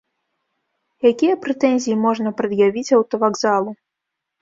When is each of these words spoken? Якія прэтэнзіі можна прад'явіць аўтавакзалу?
Якія 1.09 1.35
прэтэнзіі 1.45 2.01
можна 2.07 2.35
прад'явіць 2.43 2.89
аўтавакзалу? 3.01 3.81